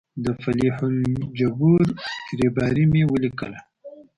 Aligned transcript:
د 0.23 0.25
فلیح 0.41 0.77
الجبور 0.89 1.85
ریباري 2.39 2.85
مې 2.91 3.03
ولیکه. 3.11 3.47